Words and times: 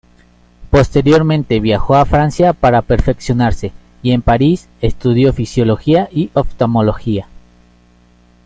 Posteriormente 0.71 1.59
viajó 1.59 1.93
a 1.93 2.05
Francia 2.05 2.53
para 2.53 2.81
perfeccionarse, 2.81 3.71
y 4.01 4.13
en 4.13 4.23
París 4.23 4.67
estudió 4.81 5.31
fisiología 5.31 6.09
y 6.11 6.31
oftalmología. 6.33 7.27